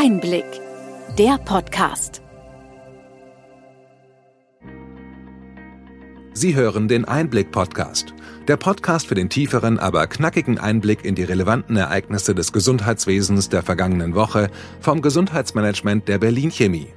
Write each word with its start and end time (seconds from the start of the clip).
Einblick, 0.00 0.44
der 1.18 1.38
Podcast. 1.38 2.22
Sie 6.32 6.54
hören 6.54 6.86
den 6.86 7.04
Einblick-Podcast. 7.04 8.14
Der 8.46 8.56
Podcast 8.56 9.08
für 9.08 9.16
den 9.16 9.28
tieferen, 9.28 9.80
aber 9.80 10.06
knackigen 10.06 10.56
Einblick 10.56 11.04
in 11.04 11.16
die 11.16 11.24
relevanten 11.24 11.76
Ereignisse 11.76 12.36
des 12.36 12.52
Gesundheitswesens 12.52 13.48
der 13.48 13.64
vergangenen 13.64 14.14
Woche 14.14 14.52
vom 14.78 15.02
Gesundheitsmanagement 15.02 16.06
der 16.06 16.18
Berlin 16.18 16.52
Chemie. 16.52 16.94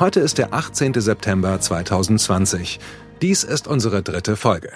Heute 0.00 0.18
ist 0.18 0.38
der 0.38 0.52
18. 0.52 0.94
September 0.94 1.60
2020. 1.60 2.80
Dies 3.22 3.44
ist 3.44 3.68
unsere 3.68 4.02
dritte 4.02 4.34
Folge. 4.34 4.72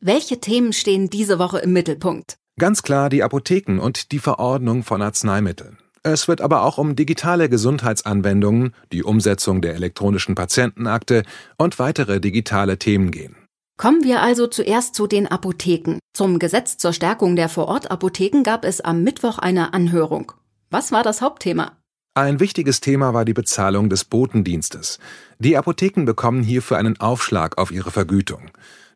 Welche 0.00 0.38
Themen 0.38 0.72
stehen 0.72 1.10
diese 1.10 1.40
Woche 1.40 1.58
im 1.58 1.72
Mittelpunkt? 1.72 2.36
Ganz 2.56 2.84
klar 2.84 3.10
die 3.10 3.24
Apotheken 3.24 3.80
und 3.80 4.12
die 4.12 4.20
Verordnung 4.20 4.84
von 4.84 5.02
Arzneimitteln. 5.02 5.78
Es 6.12 6.26
wird 6.26 6.40
aber 6.40 6.62
auch 6.62 6.78
um 6.78 6.96
digitale 6.96 7.50
Gesundheitsanwendungen, 7.50 8.74
die 8.92 9.02
Umsetzung 9.02 9.60
der 9.60 9.74
elektronischen 9.74 10.34
Patientenakte 10.34 11.22
und 11.58 11.78
weitere 11.78 12.18
digitale 12.18 12.78
Themen 12.78 13.10
gehen. 13.10 13.36
Kommen 13.76 14.02
wir 14.02 14.22
also 14.22 14.46
zuerst 14.46 14.94
zu 14.94 15.06
den 15.06 15.26
Apotheken. 15.26 15.98
Zum 16.14 16.38
Gesetz 16.38 16.78
zur 16.78 16.94
Stärkung 16.94 17.36
der 17.36 17.50
Vorortapotheken 17.50 18.42
gab 18.42 18.64
es 18.64 18.80
am 18.80 19.04
Mittwoch 19.04 19.38
eine 19.38 19.74
Anhörung. 19.74 20.32
Was 20.70 20.92
war 20.92 21.02
das 21.02 21.20
Hauptthema? 21.20 21.72
Ein 22.14 22.40
wichtiges 22.40 22.80
Thema 22.80 23.12
war 23.12 23.24
die 23.24 23.34
Bezahlung 23.34 23.90
des 23.90 24.04
Botendienstes. 24.04 24.98
Die 25.38 25.56
Apotheken 25.56 26.04
bekommen 26.06 26.42
hierfür 26.42 26.78
einen 26.78 26.98
Aufschlag 26.98 27.58
auf 27.58 27.70
ihre 27.70 27.90
Vergütung. 27.90 28.50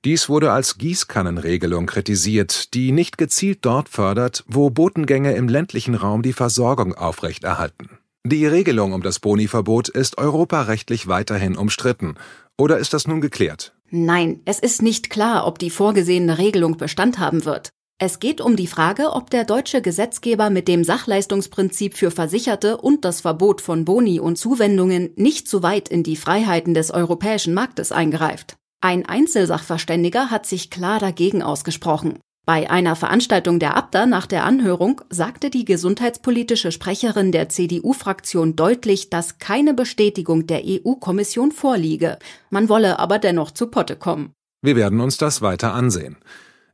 Dies 0.04 0.28
wurde 0.28 0.50
als 0.50 0.78
Gießkannenregelung 0.78 1.86
kritisiert, 1.86 2.74
die 2.74 2.90
nicht 2.90 3.18
gezielt 3.18 3.60
dort 3.62 3.88
fördert, 3.88 4.42
wo 4.48 4.68
Botengänge 4.68 5.34
im 5.34 5.48
ländlichen 5.48 5.94
Raum 5.94 6.22
die 6.22 6.32
Versorgung 6.32 6.94
aufrechterhalten. 6.94 7.98
Die 8.24 8.46
Regelung 8.46 8.94
um 8.94 9.02
das 9.02 9.20
Boni-Verbot 9.20 9.88
ist 9.88 10.18
europarechtlich 10.18 11.06
weiterhin 11.06 11.56
umstritten. 11.56 12.16
Oder 12.58 12.78
ist 12.78 12.92
das 12.94 13.06
nun 13.06 13.20
geklärt? 13.20 13.74
Nein, 13.90 14.40
es 14.44 14.58
ist 14.58 14.82
nicht 14.82 15.08
klar, 15.08 15.46
ob 15.46 15.60
die 15.60 15.70
vorgesehene 15.70 16.38
Regelung 16.38 16.78
Bestand 16.78 17.20
haben 17.20 17.44
wird. 17.44 17.70
Es 17.98 18.18
geht 18.18 18.40
um 18.40 18.56
die 18.56 18.66
Frage, 18.66 19.12
ob 19.12 19.30
der 19.30 19.44
deutsche 19.44 19.82
Gesetzgeber 19.82 20.50
mit 20.50 20.66
dem 20.66 20.82
Sachleistungsprinzip 20.82 21.96
für 21.96 22.10
Versicherte 22.10 22.76
und 22.76 23.04
das 23.04 23.20
Verbot 23.20 23.60
von 23.60 23.84
Boni 23.84 24.18
und 24.18 24.36
Zuwendungen 24.36 25.10
nicht 25.14 25.46
zu 25.46 25.62
weit 25.62 25.88
in 25.88 26.02
die 26.02 26.16
Freiheiten 26.16 26.74
des 26.74 26.90
europäischen 26.90 27.54
Marktes 27.54 27.92
eingreift. 27.92 28.56
Ein 28.84 29.06
Einzelsachverständiger 29.06 30.32
hat 30.32 30.44
sich 30.44 30.68
klar 30.68 30.98
dagegen 30.98 31.40
ausgesprochen. 31.40 32.18
Bei 32.44 32.68
einer 32.68 32.96
Veranstaltung 32.96 33.60
der 33.60 33.76
Abda 33.76 34.06
nach 34.06 34.26
der 34.26 34.44
Anhörung 34.44 35.00
sagte 35.08 35.50
die 35.50 35.64
gesundheitspolitische 35.64 36.72
Sprecherin 36.72 37.30
der 37.30 37.48
CDU-Fraktion 37.48 38.56
deutlich, 38.56 39.08
dass 39.08 39.38
keine 39.38 39.72
Bestätigung 39.72 40.48
der 40.48 40.62
EU-Kommission 40.64 41.52
vorliege. 41.52 42.18
Man 42.50 42.68
wolle 42.68 42.98
aber 42.98 43.20
dennoch 43.20 43.52
zu 43.52 43.68
Potte 43.68 43.94
kommen. 43.94 44.32
Wir 44.62 44.74
werden 44.74 45.00
uns 45.00 45.16
das 45.16 45.42
weiter 45.42 45.74
ansehen. 45.74 46.16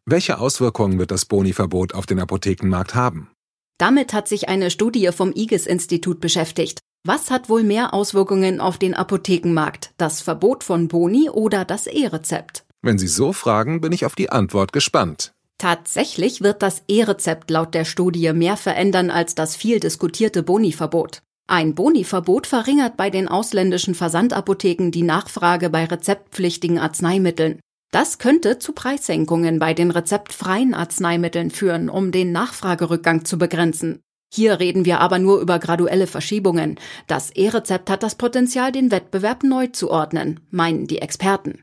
Welche 0.07 0.39
Auswirkungen 0.39 0.99
wird 0.99 1.11
das 1.11 1.27
Boni-Verbot 1.27 1.93
auf 1.93 2.07
den 2.07 2.21
Apothekenmarkt 2.21 2.95
haben? 2.95 3.31
Damit 3.77 4.15
hat 4.15 4.29
sich 4.29 4.49
eine 4.49 4.71
Studie 4.71 5.11
vom 5.13 5.33
IGES-Institut 5.35 6.21
beschäftigt. 6.21 6.81
Was 7.09 7.31
hat 7.31 7.49
wohl 7.49 7.63
mehr 7.63 7.95
Auswirkungen 7.95 8.61
auf 8.61 8.77
den 8.77 8.93
Apothekenmarkt? 8.93 9.93
Das 9.97 10.21
Verbot 10.21 10.63
von 10.63 10.89
Boni 10.89 11.31
oder 11.31 11.65
das 11.65 11.87
E-Rezept? 11.87 12.67
Wenn 12.83 12.99
Sie 12.99 13.09
so 13.09 13.33
fragen, 13.33 13.81
bin 13.81 13.93
ich 13.93 14.05
auf 14.05 14.15
die 14.15 14.29
Antwort 14.29 14.75
gespannt. 14.75 15.33
Tatsächlich 15.57 16.43
wird 16.43 16.63
das 16.63 16.83
E-Rezept 16.87 17.51
laut 17.51 17.73
der 17.73 17.87
Studie 17.87 18.35
mehr 18.35 18.59
verändern 18.59 19.09
als 19.11 19.35
das 19.35 19.57
viel 19.57 19.81
diskutierte 19.81 20.43
Boni-Verbot. 20.43 21.23
Ein 21.47 21.75
Boni-Verbot 21.75 22.47
verringert 22.47 22.99
bei 22.99 23.09
den 23.09 23.27
ausländischen 23.27 23.95
Versandapotheken 23.95 24.91
die 24.91 25.03
Nachfrage 25.03 25.71
bei 25.71 25.87
rezeptpflichtigen 25.87 26.79
Arzneimitteln. 26.79 27.59
Das 27.91 28.19
könnte 28.19 28.59
zu 28.59 28.75
Preissenkungen 28.75 29.59
bei 29.59 29.73
den 29.73 29.91
rezeptfreien 29.91 30.75
Arzneimitteln 30.75 31.51
führen, 31.51 31.89
um 31.89 32.13
den 32.13 32.33
Nachfragerückgang 32.33 33.25
zu 33.25 33.39
begrenzen. 33.39 34.03
Hier 34.33 34.61
reden 34.61 34.85
wir 34.85 35.01
aber 35.01 35.19
nur 35.19 35.41
über 35.41 35.59
graduelle 35.59 36.07
Verschiebungen. 36.07 36.79
Das 37.07 37.31
E-Rezept 37.31 37.91
hat 37.91 38.03
das 38.03 38.17
Potenzial, 38.17 38.73
den 38.73 38.91
Wettbewerb 38.91 39.43
neu 39.43 39.69
zu 39.69 39.91
ordnen, 39.91 40.41
meinen 40.51 40.87
die 40.87 40.99
Experten. 40.99 41.63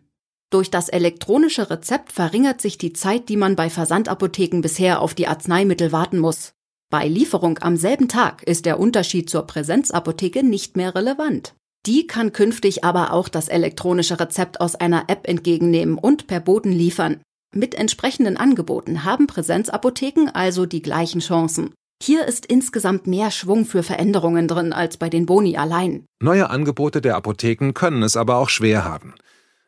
Durch 0.49 0.71
das 0.71 0.89
elektronische 0.89 1.69
Rezept 1.69 2.11
verringert 2.11 2.61
sich 2.61 2.77
die 2.77 2.93
Zeit, 2.93 3.29
die 3.29 3.37
man 3.37 3.55
bei 3.55 3.69
Versandapotheken 3.69 4.61
bisher 4.61 5.01
auf 5.01 5.13
die 5.13 5.27
Arzneimittel 5.27 5.91
warten 5.91 6.19
muss. 6.19 6.53
Bei 6.89 7.07
Lieferung 7.07 7.59
am 7.59 7.77
selben 7.77 8.07
Tag 8.07 8.43
ist 8.43 8.65
der 8.65 8.79
Unterschied 8.79 9.29
zur 9.29 9.43
Präsenzapotheke 9.47 10.43
nicht 10.43 10.77
mehr 10.77 10.95
relevant. 10.95 11.55
Die 11.85 12.07
kann 12.07 12.31
künftig 12.31 12.83
aber 12.83 13.11
auch 13.11 13.27
das 13.27 13.47
elektronische 13.47 14.19
Rezept 14.19 14.61
aus 14.61 14.75
einer 14.75 15.05
App 15.07 15.27
entgegennehmen 15.27 15.97
und 15.97 16.27
per 16.27 16.39
Boden 16.39 16.71
liefern. 16.71 17.21
Mit 17.53 17.75
entsprechenden 17.75 18.37
Angeboten 18.37 19.03
haben 19.03 19.27
Präsenzapotheken 19.27 20.29
also 20.33 20.65
die 20.65 20.81
gleichen 20.81 21.21
Chancen. 21.21 21.73
Hier 22.01 22.25
ist 22.27 22.45
insgesamt 22.45 23.07
mehr 23.07 23.31
Schwung 23.31 23.65
für 23.65 23.81
Veränderungen 23.81 24.47
drin 24.47 24.73
als 24.73 24.97
bei 24.97 25.09
den 25.09 25.25
Boni 25.25 25.57
allein. 25.57 26.05
Neue 26.21 26.49
Angebote 26.49 27.01
der 27.01 27.15
Apotheken 27.15 27.73
können 27.73 28.03
es 28.03 28.17
aber 28.17 28.37
auch 28.37 28.49
schwer 28.49 28.83
haben. 28.83 29.15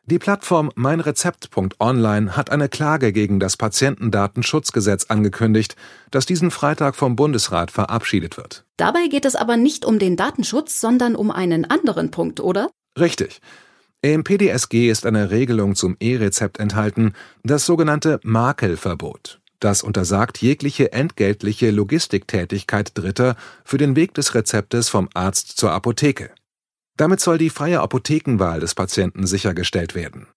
Die 0.04 0.18
Plattform 0.18 0.70
meinrezept.online 0.74 2.34
hat 2.34 2.50
eine 2.50 2.70
Klage 2.70 3.12
gegen 3.12 3.40
das 3.40 3.58
Patientendatenschutzgesetz 3.58 5.06
angekündigt, 5.10 5.76
das 6.10 6.24
diesen 6.24 6.50
Freitag 6.50 6.96
vom 6.96 7.14
Bundesrat 7.14 7.70
verabschiedet 7.70 8.38
wird. 8.38 8.64
Dabei 8.78 9.08
geht 9.08 9.26
es 9.26 9.36
aber 9.36 9.58
nicht 9.58 9.84
um 9.84 9.98
den 9.98 10.16
Datenschutz, 10.16 10.80
sondern 10.80 11.14
um 11.14 11.30
einen 11.30 11.66
anderen 11.66 12.10
Punkt, 12.10 12.40
oder? 12.40 12.70
Richtig. 12.98 13.40
Im 14.00 14.24
PDSG 14.24 14.88
ist 14.90 15.04
eine 15.04 15.30
Regelung 15.30 15.74
zum 15.74 15.96
E-Rezept 16.00 16.58
enthalten, 16.58 17.12
das 17.42 17.66
sogenannte 17.66 18.18
Makelverbot. 18.22 19.40
Das 19.60 19.82
untersagt 19.82 20.38
jegliche 20.38 20.92
entgeltliche 20.92 21.70
Logistiktätigkeit 21.70 22.92
Dritter 22.94 23.36
für 23.64 23.78
den 23.78 23.96
Weg 23.96 24.14
des 24.14 24.34
Rezeptes 24.34 24.88
vom 24.88 25.08
Arzt 25.14 25.56
zur 25.58 25.72
Apotheke. 25.72 26.30
Damit 26.96 27.20
soll 27.20 27.38
die 27.38 27.50
freie 27.50 27.80
Apothekenwahl 27.80 28.60
des 28.60 28.74
Patienten 28.74 29.26
sichergestellt 29.26 29.94
werden. 29.94 30.28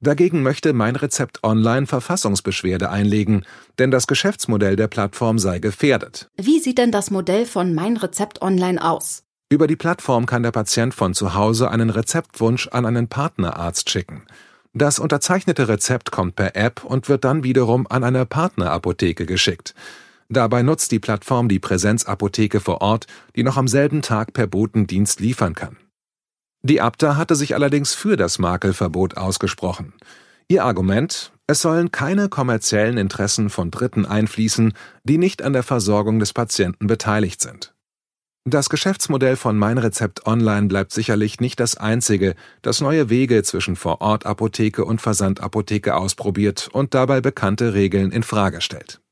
Dagegen 0.00 0.42
möchte 0.42 0.72
Mein 0.72 0.96
Rezept 0.96 1.42
Online 1.42 1.86
Verfassungsbeschwerde 1.86 2.88
einlegen, 2.88 3.44
denn 3.78 3.90
das 3.90 4.06
Geschäftsmodell 4.06 4.76
der 4.76 4.86
Plattform 4.86 5.38
sei 5.38 5.58
gefährdet. 5.58 6.28
Wie 6.36 6.60
sieht 6.60 6.78
denn 6.78 6.92
das 6.92 7.10
Modell 7.10 7.46
von 7.46 7.74
Mein 7.74 7.96
Rezept 7.96 8.40
Online 8.40 8.82
aus? 8.82 9.24
Über 9.50 9.66
die 9.66 9.76
Plattform 9.76 10.26
kann 10.26 10.42
der 10.42 10.52
Patient 10.52 10.94
von 10.94 11.14
zu 11.14 11.34
Hause 11.34 11.70
einen 11.70 11.90
Rezeptwunsch 11.90 12.68
an 12.68 12.86
einen 12.86 13.08
Partnerarzt 13.08 13.90
schicken. 13.90 14.22
Das 14.74 14.98
unterzeichnete 14.98 15.68
Rezept 15.68 16.10
kommt 16.10 16.36
per 16.36 16.54
App 16.54 16.84
und 16.84 17.08
wird 17.08 17.24
dann 17.24 17.42
wiederum 17.42 17.86
an 17.88 18.04
eine 18.04 18.26
Partnerapotheke 18.26 19.26
geschickt. 19.26 19.74
Dabei 20.28 20.62
nutzt 20.62 20.92
die 20.92 20.98
Plattform 20.98 21.48
die 21.48 21.58
Präsenzapotheke 21.58 22.60
vor 22.60 22.82
Ort, 22.82 23.06
die 23.34 23.42
noch 23.42 23.56
am 23.56 23.66
selben 23.66 24.02
Tag 24.02 24.34
per 24.34 24.46
Botendienst 24.46 25.20
liefern 25.20 25.54
kann. 25.54 25.78
Die 26.62 26.80
Abda 26.80 27.16
hatte 27.16 27.34
sich 27.34 27.54
allerdings 27.54 27.94
für 27.94 28.16
das 28.16 28.38
Makelverbot 28.38 29.16
ausgesprochen. 29.16 29.94
Ihr 30.48 30.64
Argument, 30.64 31.32
es 31.46 31.62
sollen 31.62 31.92
keine 31.92 32.28
kommerziellen 32.28 32.98
Interessen 32.98 33.48
von 33.48 33.70
Dritten 33.70 34.04
einfließen, 34.04 34.74
die 35.04 35.18
nicht 35.18 35.42
an 35.42 35.54
der 35.54 35.62
Versorgung 35.62 36.18
des 36.18 36.32
Patienten 36.32 36.86
beteiligt 36.86 37.40
sind. 37.40 37.74
Das 38.50 38.70
Geschäftsmodell 38.70 39.36
von 39.36 39.58
Mein 39.58 39.76
Rezept 39.76 40.26
Online 40.26 40.68
bleibt 40.68 40.90
sicherlich 40.90 41.38
nicht 41.38 41.60
das 41.60 41.76
einzige, 41.76 42.34
das 42.62 42.80
neue 42.80 43.10
Wege 43.10 43.42
zwischen 43.42 43.76
Vorortapotheke 43.76 44.86
und 44.86 45.02
Versandapotheke 45.02 45.94
ausprobiert 45.94 46.70
und 46.72 46.94
dabei 46.94 47.20
bekannte 47.20 47.74
Regeln 47.74 48.10
in 48.10 48.22
Frage 48.22 48.62
stellt. 48.62 49.02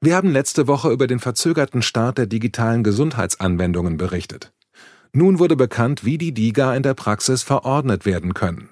Wir 0.00 0.16
haben 0.16 0.30
letzte 0.30 0.66
Woche 0.66 0.90
über 0.90 1.06
den 1.06 1.18
verzögerten 1.18 1.82
Start 1.82 2.16
der 2.16 2.26
digitalen 2.26 2.82
Gesundheitsanwendungen 2.82 3.98
berichtet. 3.98 4.54
Nun 5.12 5.38
wurde 5.38 5.56
bekannt, 5.56 6.02
wie 6.02 6.16
die 6.16 6.32
DIGA 6.32 6.74
in 6.74 6.82
der 6.82 6.94
Praxis 6.94 7.42
verordnet 7.42 8.06
werden 8.06 8.32
können. 8.32 8.70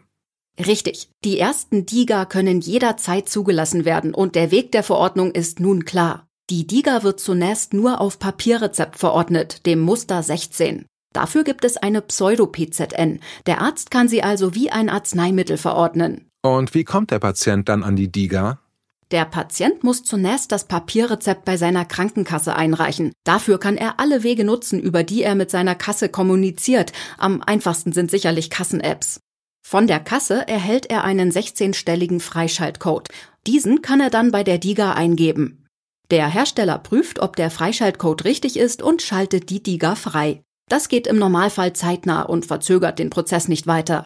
Richtig. 0.59 1.11
Die 1.25 1.39
ersten 1.39 1.87
DIGA 1.87 2.25
können 2.25 2.61
jederzeit 2.61 3.29
zugelassen 3.29 3.85
werden 3.85 4.15
und 4.15 4.35
der 4.35 4.51
Weg 4.51 4.73
der 4.73 4.83
Verordnung 4.83 5.33
ist 5.33 5.61
nun 5.61 5.85
klar. 5.85 6.27
Die 6.49 6.67
DIGA 6.67 7.03
wird 7.03 7.21
zunächst 7.21 7.75
nur 7.75 8.01
auf 8.01 8.19
Papierrezept 8.19 8.97
verordnet, 8.99 9.67
dem 9.67 9.81
Muster 9.81 10.23
16. 10.23 10.87
Dafür 11.13 11.45
gibt 11.45 11.65
es 11.65 11.77
eine 11.77 12.03
Pseudo-PZN. 12.03 13.21
Der 13.47 13.61
Arzt 13.61 13.91
kann 13.91 14.09
sie 14.09 14.23
also 14.23 14.55
wie 14.55 14.71
ein 14.71 14.89
Arzneimittel 14.89 15.57
verordnen. 15.57 16.29
Und 16.43 16.75
wie 16.75 16.85
kommt 16.85 17.11
der 17.11 17.19
Patient 17.19 17.69
dann 17.69 17.83
an 17.83 17.97
die 17.97 18.13
DIGA? 18.13 18.61
Der 19.13 19.25
Patient 19.25 19.85
muss 19.85 20.03
zunächst 20.03 20.51
das 20.51 20.65
Papierrezept 20.65 21.45
bei 21.45 21.57
seiner 21.57 21.85
Krankenkasse 21.85 22.57
einreichen. 22.57 23.13
Dafür 23.25 23.59
kann 23.59 23.77
er 23.77 24.01
alle 24.01 24.25
Wege 24.25 24.45
nutzen, 24.45 24.81
über 24.81 25.05
die 25.05 25.23
er 25.23 25.37
mit 25.37 25.51
seiner 25.51 25.77
Kasse 25.77 26.09
kommuniziert. 26.09 26.93
Am 27.17 27.41
einfachsten 27.41 27.93
sind 27.93 28.11
sicherlich 28.11 28.51
Kassen-Apps. 28.51 29.21
Von 29.69 29.89
der 29.89 29.99
Kasse 29.99 30.47
erhält 30.47 30.87
er 30.91 31.03
einen 31.03 31.33
16-stelligen 31.33 32.21
Freischaltcode. 32.21 33.09
Diesen 33.49 33.83
kann 33.83 34.01
er 34.01 34.11
dann 34.11 34.31
bei 34.31 34.45
der 34.45 34.59
DIGA 34.59 34.93
eingeben. 34.93 35.67
Der 36.13 36.29
Hersteller 36.29 36.79
prüft, 36.79 37.19
ob 37.19 37.35
der 37.35 37.51
Freischaltcode 37.51 38.25
richtig 38.27 38.57
ist 38.61 38.81
und 38.81 39.03
schaltet 39.03 39.51
die 39.51 39.61
DIGA 39.61 39.97
frei. 39.97 40.41
Das 40.71 40.89
geht 40.89 41.09
im 41.09 41.19
Normalfall 41.19 41.73
zeitnah 41.73 42.23
und 42.23 42.47
verzögert 42.47 43.01
den 43.01 43.11
Prozess 43.11 43.49
nicht 43.49 43.67
weiter. 43.67 44.05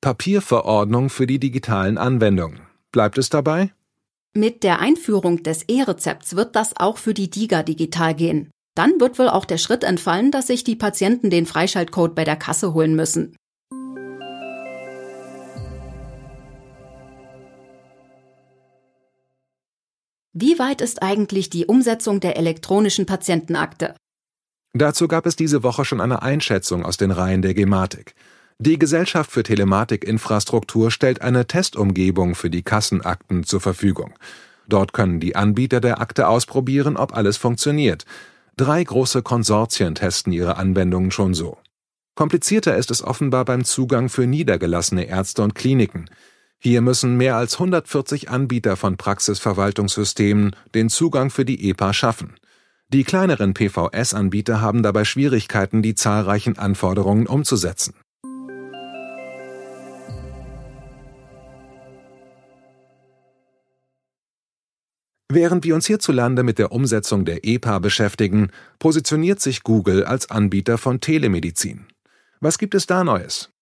Papierverordnung 0.00 1.10
für 1.10 1.26
die 1.26 1.38
digitalen 1.38 1.98
Anwendungen. 1.98 2.60
Bleibt 2.90 3.18
es 3.18 3.28
dabei? 3.28 3.74
Mit 4.32 4.62
der 4.62 4.80
Einführung 4.80 5.42
des 5.42 5.64
E-Rezepts 5.64 6.34
wird 6.34 6.56
das 6.56 6.72
auch 6.78 6.96
für 6.96 7.12
die 7.12 7.28
DIGA 7.28 7.62
digital 7.62 8.14
gehen. 8.14 8.50
Dann 8.74 8.98
wird 9.00 9.18
wohl 9.18 9.28
auch 9.28 9.44
der 9.44 9.58
Schritt 9.58 9.84
entfallen, 9.84 10.30
dass 10.30 10.46
sich 10.46 10.64
die 10.64 10.76
Patienten 10.76 11.28
den 11.28 11.44
Freischaltcode 11.44 12.14
bei 12.14 12.24
der 12.24 12.36
Kasse 12.36 12.72
holen 12.72 12.96
müssen. 12.96 13.36
Wie 20.36 20.58
weit 20.58 20.80
ist 20.80 21.00
eigentlich 21.00 21.48
die 21.48 21.66
Umsetzung 21.66 22.18
der 22.18 22.36
elektronischen 22.36 23.06
Patientenakte? 23.06 23.94
Dazu 24.72 25.06
gab 25.06 25.26
es 25.26 25.36
diese 25.36 25.62
Woche 25.62 25.84
schon 25.84 26.00
eine 26.00 26.22
Einschätzung 26.22 26.84
aus 26.84 26.96
den 26.96 27.12
Reihen 27.12 27.40
der 27.40 27.54
Gematik. 27.54 28.16
Die 28.58 28.76
Gesellschaft 28.76 29.30
für 29.30 29.44
Telematikinfrastruktur 29.44 30.90
stellt 30.90 31.22
eine 31.22 31.46
Testumgebung 31.46 32.34
für 32.34 32.50
die 32.50 32.64
Kassenakten 32.64 33.44
zur 33.44 33.60
Verfügung. 33.60 34.14
Dort 34.66 34.92
können 34.92 35.20
die 35.20 35.36
Anbieter 35.36 35.80
der 35.80 36.00
Akte 36.00 36.26
ausprobieren, 36.26 36.96
ob 36.96 37.16
alles 37.16 37.36
funktioniert. 37.36 38.04
Drei 38.56 38.82
große 38.82 39.22
Konsortien 39.22 39.94
testen 39.94 40.32
ihre 40.32 40.56
Anwendungen 40.56 41.12
schon 41.12 41.34
so. 41.34 41.58
Komplizierter 42.16 42.76
ist 42.76 42.90
es 42.90 43.04
offenbar 43.04 43.44
beim 43.44 43.64
Zugang 43.64 44.08
für 44.08 44.26
niedergelassene 44.26 45.04
Ärzte 45.04 45.42
und 45.42 45.54
Kliniken. 45.54 46.10
Hier 46.66 46.80
müssen 46.80 47.18
mehr 47.18 47.36
als 47.36 47.56
140 47.56 48.30
Anbieter 48.30 48.76
von 48.76 48.96
Praxisverwaltungssystemen 48.96 50.56
den 50.74 50.88
Zugang 50.88 51.28
für 51.28 51.44
die 51.44 51.68
EPA 51.68 51.92
schaffen. 51.92 52.36
Die 52.88 53.04
kleineren 53.04 53.52
PVS-Anbieter 53.52 54.62
haben 54.62 54.82
dabei 54.82 55.04
Schwierigkeiten, 55.04 55.82
die 55.82 55.94
zahlreichen 55.94 56.56
Anforderungen 56.56 57.26
umzusetzen. 57.26 57.92
Während 65.30 65.64
wir 65.64 65.74
uns 65.74 65.86
hierzulande 65.86 66.44
mit 66.44 66.58
der 66.58 66.72
Umsetzung 66.72 67.26
der 67.26 67.44
EPA 67.44 67.78
beschäftigen, 67.78 68.48
positioniert 68.78 69.38
sich 69.38 69.64
Google 69.64 70.06
als 70.06 70.30
Anbieter 70.30 70.78
von 70.78 71.02
Telemedizin. 71.02 71.88
Was 72.40 72.56
gibt 72.56 72.74
es 72.74 72.86
da 72.86 73.04
Neues? 73.04 73.53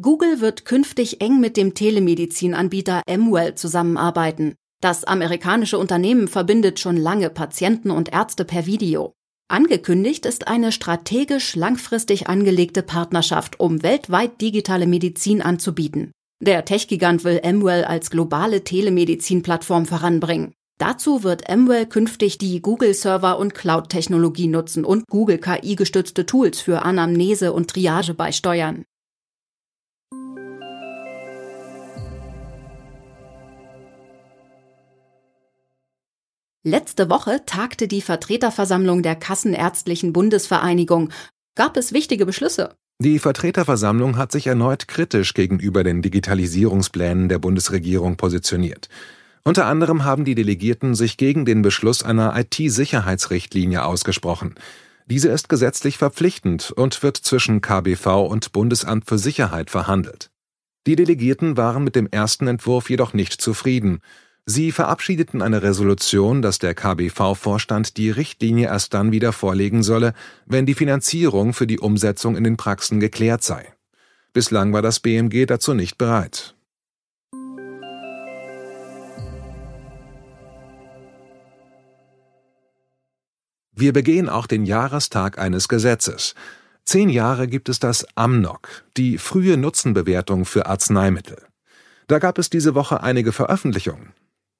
Google 0.00 0.40
wird 0.40 0.64
künftig 0.64 1.20
eng 1.20 1.38
mit 1.38 1.56
dem 1.56 1.74
Telemedizinanbieter 1.74 3.02
Amwell 3.08 3.54
zusammenarbeiten. 3.54 4.56
Das 4.80 5.04
amerikanische 5.04 5.78
Unternehmen 5.78 6.26
verbindet 6.26 6.80
schon 6.80 6.96
lange 6.96 7.30
Patienten 7.30 7.92
und 7.92 8.12
Ärzte 8.12 8.44
per 8.44 8.66
Video. 8.66 9.12
Angekündigt 9.46 10.26
ist 10.26 10.48
eine 10.48 10.72
strategisch 10.72 11.54
langfristig 11.54 12.28
angelegte 12.28 12.82
Partnerschaft, 12.82 13.60
um 13.60 13.84
weltweit 13.84 14.40
digitale 14.40 14.88
Medizin 14.88 15.40
anzubieten. 15.40 16.10
Der 16.42 16.64
Tech-Gigant 16.64 17.22
will 17.22 17.40
Amwell 17.44 17.84
als 17.84 18.10
globale 18.10 18.64
Telemedizin-Plattform 18.64 19.86
voranbringen. 19.86 20.54
Dazu 20.78 21.22
wird 21.22 21.48
Amwell 21.48 21.86
künftig 21.86 22.38
die 22.38 22.60
Google-Server 22.60 23.38
und 23.38 23.54
Cloud-Technologie 23.54 24.48
nutzen 24.48 24.84
und 24.84 25.06
Google 25.06 25.38
KI-gestützte 25.38 26.26
Tools 26.26 26.60
für 26.60 26.82
Anamnese 26.82 27.52
und 27.52 27.70
Triage 27.70 28.14
beisteuern. 28.14 28.84
Letzte 36.66 37.10
Woche 37.10 37.42
tagte 37.44 37.88
die 37.88 38.00
Vertreterversammlung 38.00 39.02
der 39.02 39.16
Kassenärztlichen 39.16 40.14
Bundesvereinigung. 40.14 41.10
Gab 41.56 41.76
es 41.76 41.92
wichtige 41.92 42.24
Beschlüsse? 42.24 42.74
Die 42.98 43.18
Vertreterversammlung 43.18 44.16
hat 44.16 44.32
sich 44.32 44.46
erneut 44.46 44.88
kritisch 44.88 45.34
gegenüber 45.34 45.84
den 45.84 46.00
Digitalisierungsplänen 46.00 47.28
der 47.28 47.38
Bundesregierung 47.38 48.16
positioniert. 48.16 48.88
Unter 49.44 49.66
anderem 49.66 50.04
haben 50.04 50.24
die 50.24 50.34
Delegierten 50.34 50.94
sich 50.94 51.18
gegen 51.18 51.44
den 51.44 51.60
Beschluss 51.60 52.02
einer 52.02 52.34
IT-Sicherheitsrichtlinie 52.34 53.84
ausgesprochen. 53.84 54.54
Diese 55.04 55.28
ist 55.28 55.50
gesetzlich 55.50 55.98
verpflichtend 55.98 56.70
und 56.70 57.02
wird 57.02 57.18
zwischen 57.18 57.60
KBV 57.60 58.26
und 58.26 58.52
Bundesamt 58.52 59.06
für 59.06 59.18
Sicherheit 59.18 59.68
verhandelt. 59.68 60.30
Die 60.86 60.96
Delegierten 60.96 61.58
waren 61.58 61.84
mit 61.84 61.94
dem 61.94 62.08
ersten 62.10 62.46
Entwurf 62.46 62.88
jedoch 62.88 63.12
nicht 63.12 63.38
zufrieden. 63.38 64.00
Sie 64.46 64.72
verabschiedeten 64.72 65.40
eine 65.40 65.62
Resolution, 65.62 66.42
dass 66.42 66.58
der 66.58 66.74
KBV-Vorstand 66.74 67.96
die 67.96 68.10
Richtlinie 68.10 68.66
erst 68.66 68.92
dann 68.92 69.10
wieder 69.10 69.32
vorlegen 69.32 69.82
solle, 69.82 70.12
wenn 70.44 70.66
die 70.66 70.74
Finanzierung 70.74 71.54
für 71.54 71.66
die 71.66 71.78
Umsetzung 71.78 72.36
in 72.36 72.44
den 72.44 72.58
Praxen 72.58 73.00
geklärt 73.00 73.42
sei. 73.42 73.72
Bislang 74.34 74.74
war 74.74 74.82
das 74.82 75.00
BMG 75.00 75.46
dazu 75.46 75.72
nicht 75.72 75.96
bereit. 75.96 76.54
Wir 83.76 83.92
begehen 83.94 84.28
auch 84.28 84.46
den 84.46 84.66
Jahrestag 84.66 85.38
eines 85.38 85.68
Gesetzes. 85.68 86.34
Zehn 86.84 87.08
Jahre 87.08 87.48
gibt 87.48 87.70
es 87.70 87.78
das 87.78 88.06
AMNOG, 88.14 88.84
die 88.98 89.16
frühe 89.16 89.56
Nutzenbewertung 89.56 90.44
für 90.44 90.66
Arzneimittel. 90.66 91.38
Da 92.08 92.18
gab 92.18 92.38
es 92.38 92.50
diese 92.50 92.74
Woche 92.74 93.02
einige 93.02 93.32
Veröffentlichungen. 93.32 94.12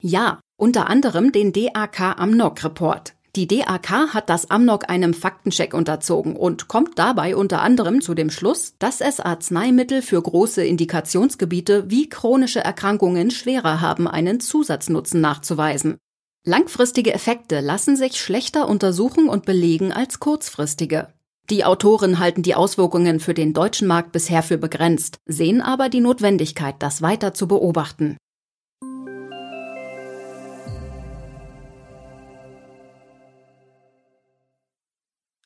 Ja, 0.07 0.41
unter 0.59 0.91
anderem 0.91 1.33
den 1.33 1.55
DAK 1.55 2.19
Amnok 2.19 2.63
Report. 2.63 3.15
Die 3.37 3.47
DAK 3.47 4.13
hat 4.13 4.29
das 4.29 4.51
Amnok 4.51 4.91
einem 4.91 5.15
Faktencheck 5.15 5.73
unterzogen 5.73 6.37
und 6.37 6.69
kommt 6.69 6.99
dabei 6.99 7.35
unter 7.35 7.63
anderem 7.63 8.03
zu 8.03 8.13
dem 8.13 8.29
Schluss, 8.29 8.75
dass 8.79 9.01
es 9.01 9.19
Arzneimittel 9.19 10.03
für 10.03 10.21
große 10.21 10.63
Indikationsgebiete 10.63 11.89
wie 11.89 12.11
chronische 12.11 12.61
Erkrankungen 12.61 13.31
schwerer 13.31 13.81
haben, 13.81 14.07
einen 14.07 14.41
Zusatznutzen 14.41 15.23
nachzuweisen. 15.23 15.97
Langfristige 16.45 17.15
Effekte 17.15 17.61
lassen 17.61 17.97
sich 17.97 18.21
schlechter 18.21 18.69
untersuchen 18.69 19.31
und 19.31 19.47
belegen 19.47 19.91
als 19.91 20.21
kurzfristige. 20.21 21.15
Die 21.49 21.65
Autoren 21.65 22.19
halten 22.19 22.43
die 22.43 22.55
Auswirkungen 22.55 23.21
für 23.21 23.33
den 23.33 23.55
deutschen 23.55 23.89
Markt 23.89 24.13
bisher 24.13 24.43
für 24.43 24.59
begrenzt, 24.59 25.17
sehen 25.25 25.63
aber 25.63 25.89
die 25.89 26.01
Notwendigkeit, 26.01 26.75
das 26.81 27.01
weiter 27.01 27.33
zu 27.33 27.49
beobachten. 27.49 28.19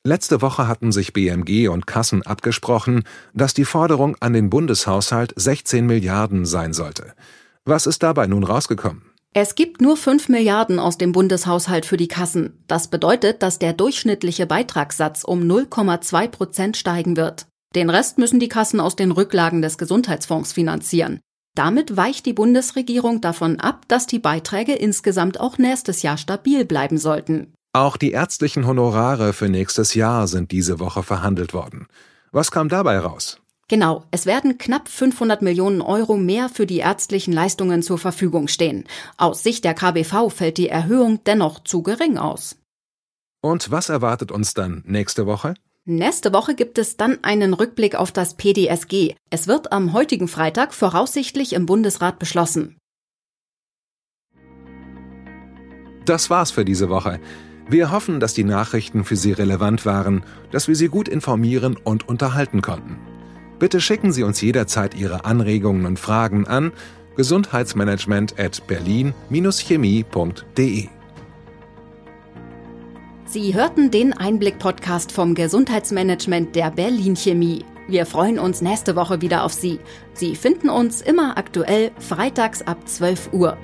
Letzte 0.09 0.41
Woche 0.41 0.67
hatten 0.67 0.91
sich 0.91 1.13
BMG 1.13 1.69
und 1.69 1.87
Kassen 1.87 2.23
abgesprochen, 2.23 3.03
dass 3.35 3.53
die 3.53 3.67
Forderung 3.67 4.17
an 4.21 4.33
den 4.33 4.49
Bundeshaushalt 4.49 5.35
16 5.37 5.85
Milliarden 5.85 6.47
sein 6.47 6.73
sollte. 6.73 7.13
Was 7.67 7.87
ist 7.87 8.03
dabei 8.03 8.27
nun 8.27 8.43
rausgekommen? 8.43 9.03
Es 9.35 9.55
gibt 9.55 9.83
nur 9.83 9.99
5 9.99 10.31
Milliarden 10.31 10.79
aus 10.79 10.97
dem 10.97 11.13
Bundeshaushalt 11.13 11.85
für 11.85 11.99
die 11.99 12.09
Kassen. 12.09 12.65
Das 12.69 12.89
bedeutet, 12.89 13.43
dass 13.43 13.59
der 13.59 13.75
durchschnittliche 13.75 14.47
Beitragssatz 14.47 15.25
um 15.25 15.43
0,2 15.43 16.29
Prozent 16.29 16.79
steigen 16.79 17.19
wird. 17.19 17.47
Den 17.75 17.91
Rest 17.91 18.17
müssen 18.17 18.41
die 18.41 18.49
Kassen 18.49 18.81
aus 18.81 18.97
den 18.97 19.11
Rücklagen 19.11 19.61
des 19.61 19.77
Gesundheitsfonds 19.77 20.55
finanzieren. 20.55 21.21
Damit 21.55 21.99
weicht 21.99 22.25
die 22.25 22.33
Bundesregierung 22.33 23.21
davon 23.21 23.61
ab, 23.61 23.85
dass 23.89 24.07
die 24.07 24.21
Beiträge 24.21 24.73
insgesamt 24.73 25.39
auch 25.39 25.59
nächstes 25.59 26.01
Jahr 26.01 26.17
stabil 26.17 26.65
bleiben 26.65 26.97
sollten. 26.97 27.53
Auch 27.73 27.97
die 27.97 28.13
ärztlichen 28.13 28.67
Honorare 28.67 29.33
für 29.33 29.49
nächstes 29.49 29.95
Jahr 29.95 30.27
sind 30.27 30.53
diese 30.53 30.81
Woche 30.81 31.03
verhandelt 31.03 31.53
worden. 31.53 31.87
Was 32.33 32.51
kam 32.51 32.69
dabei 32.69 32.99
raus? 32.99 33.41
Genau, 33.69 34.05
es 34.11 34.25
werden 34.25 34.57
knapp 34.57 34.89
500 34.89 35.43
Millionen 35.43 35.83
Euro 35.83 36.17
mehr 36.17 36.49
für 36.49 36.65
die 36.65 36.79
ärztlichen 36.79 37.35
Leistungen 37.35 37.83
zur 37.83 37.99
Verfügung 37.99 38.49
stehen. 38.49 38.85
Aus 39.19 39.43
Sicht 39.43 39.65
der 39.65 39.75
KBV 39.75 40.31
fällt 40.31 40.57
die 40.57 40.71
Erhöhung 40.71 41.23
dennoch 41.25 41.63
zu 41.63 41.83
gering 41.83 42.17
aus. 42.17 42.57
Und 43.43 43.71
was 43.71 43.91
erwartet 43.91 44.33
uns 44.33 44.55
dann 44.55 44.83
nächste 44.87 45.27
Woche? 45.27 45.55
Nächste 45.85 46.33
Woche 46.33 46.55
gibt 46.55 46.79
es 46.79 46.97
dann 46.97 47.23
einen 47.23 47.53
Rückblick 47.53 47.95
auf 47.95 48.11
das 48.11 48.35
PDSG. 48.35 49.15
Es 49.31 49.47
wird 49.47 49.73
am 49.73 49.93
heutigen 49.93 50.29
Freitag 50.29 50.73
voraussichtlich 50.73 51.53
im 51.53 51.67
Bundesrat 51.67 52.19
beschlossen. 52.19 52.79
Das 56.07 56.31
war's 56.31 56.51
für 56.51 56.65
diese 56.65 56.89
Woche. 56.89 57.21
Wir 57.71 57.91
hoffen, 57.91 58.19
dass 58.19 58.33
die 58.33 58.45
Nachrichten 58.45 59.05
für 59.05 59.17
Sie 59.17 59.33
relevant 59.33 59.85
waren, 59.85 60.25
dass 60.51 60.69
wir 60.69 60.75
Sie 60.75 60.89
gut 60.89 61.07
informieren 61.07 61.77
und 61.77 62.09
unterhalten 62.09 62.63
konnten. 62.63 62.97
Bitte 63.59 63.83
schicken 63.83 64.11
Sie 64.11 64.23
uns 64.23 64.41
jederzeit 64.41 64.95
Ihre 64.95 65.27
Anregungen 65.27 65.85
und 65.85 65.99
Fragen 65.99 66.47
an 66.47 66.73
gesundheitsmanagement 67.17 68.39
at 68.39 68.67
berlin-chemie.de. 68.67 70.89
Sie 73.27 73.55
hörten 73.55 73.91
den 73.91 74.15
Einblick-Podcast 74.15 75.13
vom 75.13 75.35
Gesundheitsmanagement 75.35 76.57
der 76.57 76.71
Berlin 76.71 77.17
Chemie. 77.17 77.67
Wir 77.87 78.07
freuen 78.07 78.39
uns 78.39 78.63
nächste 78.63 78.97
Woche 78.97 79.21
wieder 79.21 79.45
auf 79.45 79.53
Sie. 79.53 79.79
Sie 80.15 80.37
finden 80.37 80.71
uns 80.71 81.03
immer 81.03 81.37
aktuell 81.37 81.91
freitags 81.99 82.63
ab 82.63 82.89
12 82.89 83.35
Uhr. 83.35 83.59